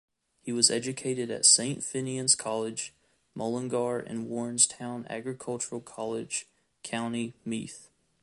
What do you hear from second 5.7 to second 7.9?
College, County Meath.